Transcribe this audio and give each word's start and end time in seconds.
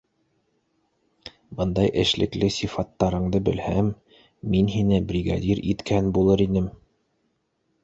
Бындай 1.59 1.91
эшлекле 2.03 2.49
сифаттарыңды 2.55 3.43
белһәм, 3.51 3.93
мин 4.55 4.73
һине 4.79 5.01
бригадир 5.13 5.65
иткән 5.75 6.13
булыр 6.19 6.47
инем... 6.49 6.75